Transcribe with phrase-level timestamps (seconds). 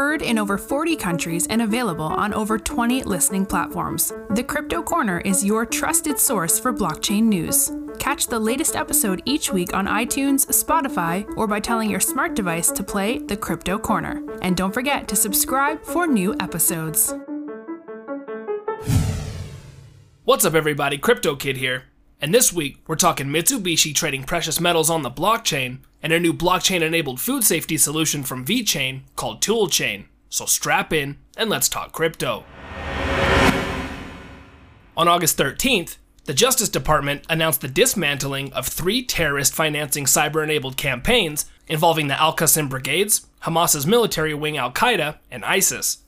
[0.00, 4.14] heard in over 40 countries and available on over 20 listening platforms.
[4.30, 7.70] The Crypto Corner is your trusted source for blockchain news.
[7.98, 12.70] Catch the latest episode each week on iTunes, Spotify, or by telling your smart device
[12.70, 14.22] to play The Crypto Corner.
[14.40, 17.12] And don't forget to subscribe for new episodes.
[20.24, 20.96] What's up, everybody?
[20.96, 21.89] Crypto Kid here.
[22.22, 26.34] And this week, we're talking Mitsubishi trading precious metals on the blockchain and a new
[26.34, 30.04] blockchain enabled food safety solution from VeChain called Toolchain.
[30.28, 32.44] So strap in and let's talk crypto.
[34.98, 40.76] On August 13th, the Justice Department announced the dismantling of three terrorist financing cyber enabled
[40.76, 45.98] campaigns involving the Al Qasim Brigades, Hamas's military wing Al Qaeda, and ISIS.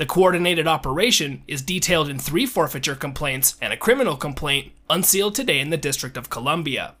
[0.00, 5.60] The coordinated operation is detailed in three forfeiture complaints and a criminal complaint unsealed today
[5.60, 6.94] in the District of Columbia.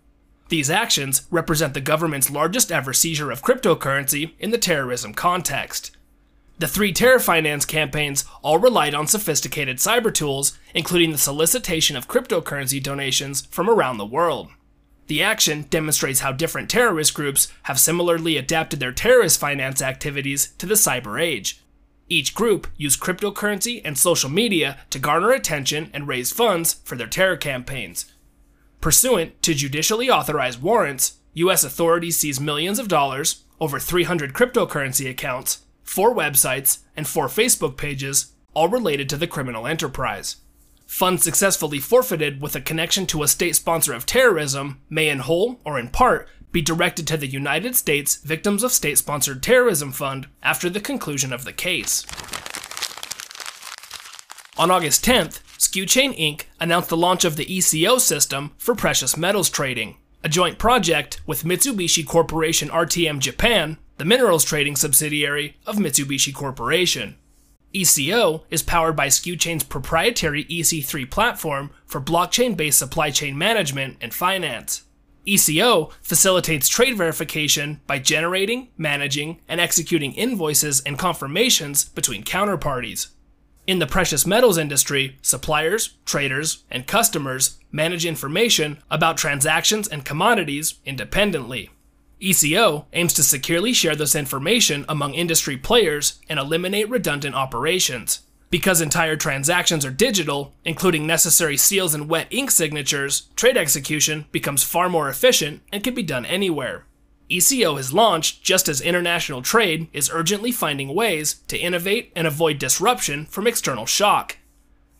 [0.50, 5.96] These actions represent the government's largest ever seizure of cryptocurrency in the terrorism context.
[6.58, 12.06] The three terror finance campaigns all relied on sophisticated cyber tools, including the solicitation of
[12.06, 14.50] cryptocurrency donations from around the world.
[15.06, 20.66] The action demonstrates how different terrorist groups have similarly adapted their terrorist finance activities to
[20.66, 21.62] the cyber age,
[22.10, 27.06] each group used cryptocurrency and social media to garner attention and raise funds for their
[27.06, 28.12] terror campaigns.
[28.80, 31.64] Pursuant to judicially authorized warrants, U.S.
[31.64, 38.32] authorities seized millions of dollars, over 300 cryptocurrency accounts, four websites, and four Facebook pages,
[38.52, 40.36] all related to the criminal enterprise.
[40.86, 45.60] Funds successfully forfeited with a connection to a state sponsor of terrorism may, in whole
[45.64, 50.28] or in part, be directed to the United States Victims of State Sponsored Terrorism Fund
[50.42, 52.04] after the conclusion of the case.
[54.58, 56.42] On August 10th, SkuChain Inc.
[56.58, 61.44] announced the launch of the ECO system for precious metals trading, a joint project with
[61.44, 67.16] Mitsubishi Corporation RTM Japan, the minerals trading subsidiary of Mitsubishi Corporation.
[67.72, 74.12] ECO is powered by SkuChain's proprietary EC3 platform for blockchain based supply chain management and
[74.12, 74.82] finance.
[75.26, 83.08] ECO facilitates trade verification by generating, managing, and executing invoices and confirmations between counterparties.
[83.66, 90.80] In the precious metals industry, suppliers, traders, and customers manage information about transactions and commodities
[90.84, 91.70] independently.
[92.18, 98.20] ECO aims to securely share this information among industry players and eliminate redundant operations.
[98.50, 104.64] Because entire transactions are digital, including necessary seals and wet ink signatures, trade execution becomes
[104.64, 106.84] far more efficient and can be done anywhere.
[107.28, 112.58] ECO has launched just as international trade is urgently finding ways to innovate and avoid
[112.58, 114.36] disruption from external shock.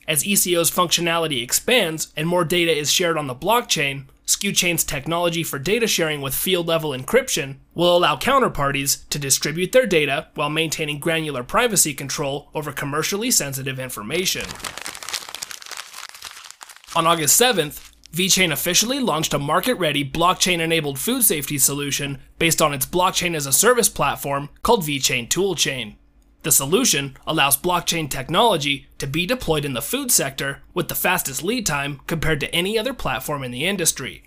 [0.07, 5.59] As ECO's functionality expands and more data is shared on the blockchain, SkuChain's technology for
[5.59, 11.01] data sharing with field level encryption will allow counterparties to distribute their data while maintaining
[11.01, 14.45] granular privacy control over commercially sensitive information.
[16.95, 22.63] On August 7th, VeChain officially launched a market ready blockchain enabled food safety solution based
[22.63, 25.97] on its blockchain as a service platform called VeChain Toolchain.
[26.43, 31.43] The solution allows blockchain technology to be deployed in the food sector with the fastest
[31.43, 34.23] lead time compared to any other platform in the industry.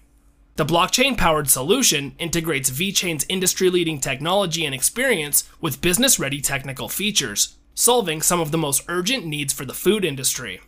[0.56, 6.88] The blockchain powered solution integrates VeChain's industry leading technology and experience with business ready technical
[6.88, 10.62] features, solving some of the most urgent needs for the food industry.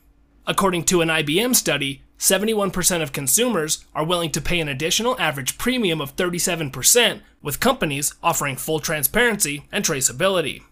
[0.48, 5.60] According to an IBM study, 71% of consumers are willing to pay an additional average
[5.60, 10.64] premium of 37%, with companies offering full transparency and traceability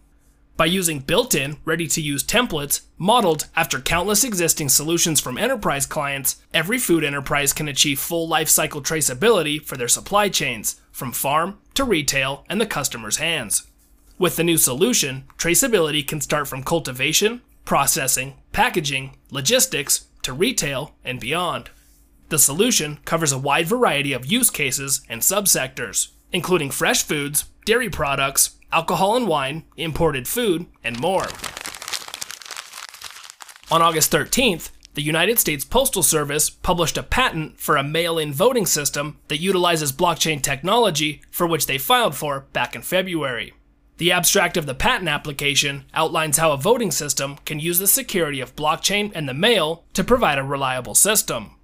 [0.55, 5.85] by using built in, ready to use templates modeled after countless existing solutions from enterprise
[5.85, 6.37] clients.
[6.53, 11.83] Every food enterprise can achieve full lifecycle traceability for their supply chains, from farm to
[11.83, 13.67] retail and the customer's hands.
[14.19, 21.19] With the new solution, traceability can start from cultivation, processing, packaging, logistics, to retail, and
[21.19, 21.71] beyond.
[22.29, 27.89] The solution covers a wide variety of use cases and subsectors, including fresh foods, dairy
[27.89, 31.27] products, alcohol and wine, imported food, and more.
[33.71, 38.33] On August 13th, the United States Postal Service published a patent for a mail in
[38.33, 43.53] voting system that utilizes blockchain technology for which they filed for back in February.
[43.97, 48.39] The abstract of the patent application outlines how a voting system can use the security
[48.39, 51.56] of blockchain and the mail to provide a reliable system.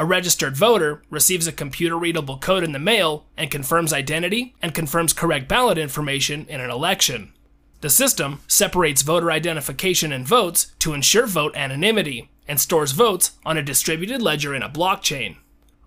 [0.00, 4.72] A registered voter receives a computer readable code in the mail and confirms identity and
[4.72, 7.32] confirms correct ballot information in an election.
[7.80, 13.58] The system separates voter identification and votes to ensure vote anonymity and stores votes on
[13.58, 15.36] a distributed ledger in a blockchain.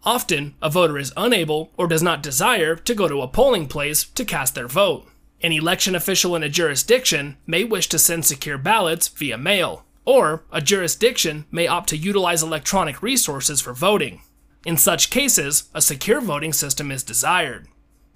[0.04, 4.04] Often, a voter is unable or does not desire to go to a polling place
[4.04, 5.08] to cast their vote.
[5.42, 10.44] An election official in a jurisdiction may wish to send secure ballots via mail, or
[10.52, 14.22] a jurisdiction may opt to utilize electronic resources for voting.
[14.66, 17.68] In such cases, a secure voting system is desired.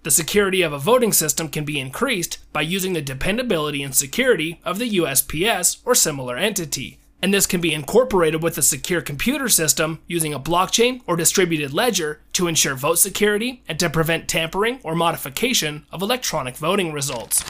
[0.04, 4.62] The security of a voting system can be increased by using the dependability and security
[4.64, 9.50] of the USPS or similar entity, and this can be incorporated with a secure computer
[9.50, 14.80] system using a blockchain or distributed ledger to ensure vote security and to prevent tampering
[14.84, 17.44] or modification of electronic voting results.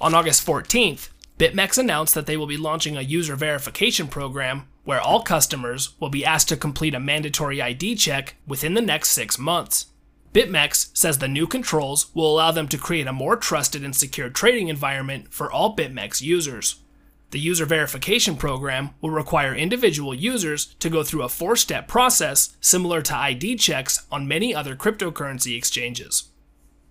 [0.00, 5.00] On August 14th, BitMEX announced that they will be launching a user verification program where
[5.00, 9.38] all customers will be asked to complete a mandatory ID check within the next six
[9.38, 9.86] months.
[10.32, 14.30] BitMEX says the new controls will allow them to create a more trusted and secure
[14.30, 16.76] trading environment for all BitMEX users.
[17.32, 22.56] The user verification program will require individual users to go through a four step process
[22.60, 26.30] similar to ID checks on many other cryptocurrency exchanges.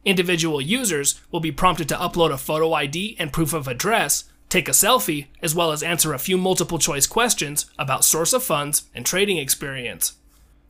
[0.03, 4.25] Individual users will be prompted to upload a photo ID and proof of address,
[4.55, 8.41] take a selfie, as well as answer a few multiple choice questions about source of
[8.41, 10.13] funds and trading experience.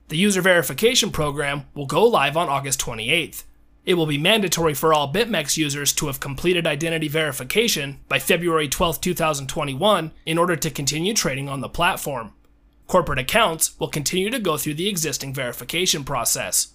[0.08, 3.44] The user verification program will go live on August 28th.
[3.86, 8.68] It will be mandatory for all BitMEX users to have completed identity verification by February
[8.68, 12.34] 12, 2021, in order to continue trading on the platform.
[12.88, 16.74] Corporate accounts will continue to go through the existing verification process.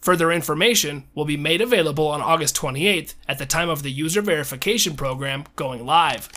[0.00, 4.22] Further information will be made available on August 28th at the time of the user
[4.22, 6.28] verification program going live.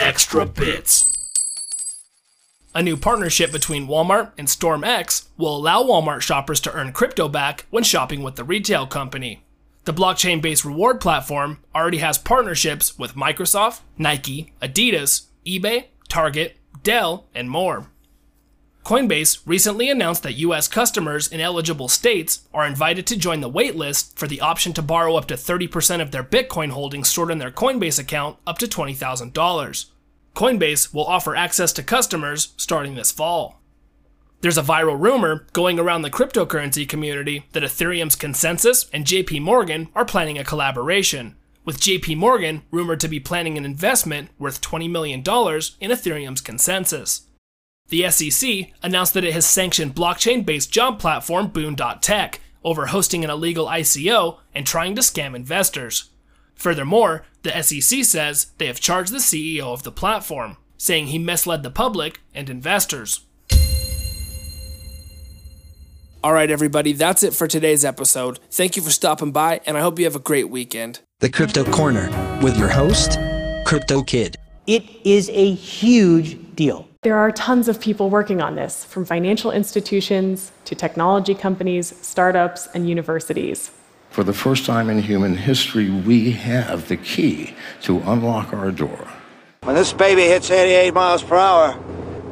[0.00, 1.08] Extra bits.
[2.74, 7.66] A new partnership between Walmart and StormX will allow Walmart shoppers to earn crypto back
[7.68, 9.44] when shopping with the retail company.
[9.84, 17.26] The blockchain based reward platform already has partnerships with Microsoft, Nike, Adidas, eBay, Target, Dell,
[17.34, 17.91] and more.
[18.84, 24.16] Coinbase recently announced that US customers in eligible states are invited to join the waitlist
[24.16, 27.52] for the option to borrow up to 30% of their Bitcoin holdings stored in their
[27.52, 29.86] Coinbase account up to $20,000.
[30.34, 33.60] Coinbase will offer access to customers starting this fall.
[34.40, 39.90] There's a viral rumor going around the cryptocurrency community that Ethereum's ConsenSys and JP Morgan
[39.94, 44.90] are planning a collaboration, with JP Morgan rumored to be planning an investment worth $20
[44.90, 47.20] million in Ethereum's ConsenSys.
[47.88, 53.30] The SEC announced that it has sanctioned blockchain based job platform Boon.tech over hosting an
[53.30, 56.10] illegal ICO and trying to scam investors.
[56.54, 61.62] Furthermore, the SEC says they have charged the CEO of the platform, saying he misled
[61.62, 63.26] the public and investors.
[66.24, 68.38] All right, everybody, that's it for today's episode.
[68.48, 71.00] Thank you for stopping by, and I hope you have a great weekend.
[71.18, 72.08] The Crypto Corner
[72.40, 73.18] with your host,
[73.66, 74.36] Crypto Kid.
[74.68, 76.88] It is a huge deal.
[77.02, 82.68] There are tons of people working on this, from financial institutions to technology companies, startups,
[82.74, 83.72] and universities.
[84.10, 89.08] For the first time in human history, we have the key to unlock our door.
[89.64, 91.76] When this baby hits 88 miles per hour,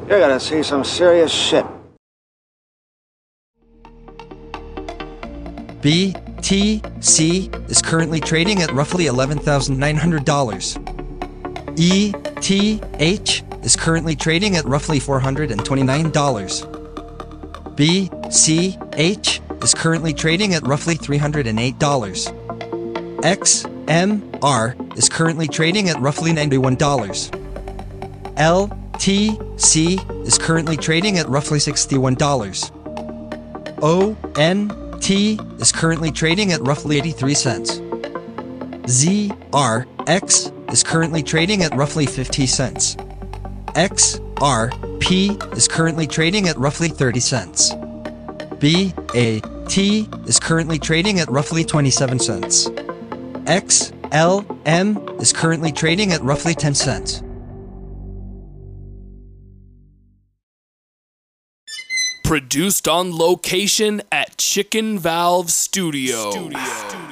[0.07, 1.65] you're gonna see some serious shit.
[5.81, 10.90] BTC is currently trading at roughly $11,900.
[11.77, 16.11] ETH is currently trading at roughly $429.
[17.75, 21.77] BCH is currently trading at roughly $308.
[23.21, 26.77] XMR is currently trading at roughly $91.
[28.35, 32.71] LTC is currently trading at roughly $61.
[33.81, 35.09] ONT
[35.61, 37.79] is currently trading at roughly 83 cents.
[38.85, 42.95] ZRX is currently trading at roughly 50 cents.
[43.75, 47.73] XRP is currently trading at roughly 30 cents.
[48.59, 52.69] BAT is currently trading at roughly 27 cents.
[53.45, 57.23] XLM is currently trading at roughly 10 cents.
[62.23, 66.31] Produced on location at Chicken Valve Studio.
[66.31, 67.10] Studio.